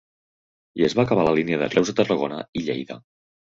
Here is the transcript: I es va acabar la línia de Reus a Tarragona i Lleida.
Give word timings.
I 0.81 0.85
es 0.87 0.95
va 1.01 1.03
acabar 1.03 1.27
la 1.29 1.35
línia 1.41 1.61
de 1.65 1.69
Reus 1.77 1.95
a 1.95 1.97
Tarragona 2.03 2.43
i 2.63 2.67
Lleida. 2.69 3.03